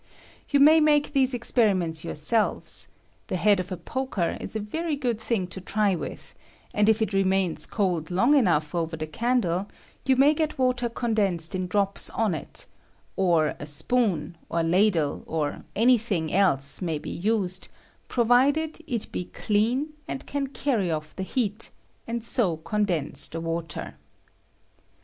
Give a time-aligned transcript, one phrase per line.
[0.49, 2.87] You may make these experiments yourselves:
[3.27, 6.33] the head of a poker is a very good j^mg to try with,
[6.73, 9.67] and if it remains cold long enough over the candle,
[10.07, 12.65] you may get water condensed in drops on it;
[13.15, 17.67] or a spoon, or ladle, or any thing else may be used,
[18.07, 21.69] provided it be clean, and can cany off the beat,
[22.07, 23.93] and so condense the water.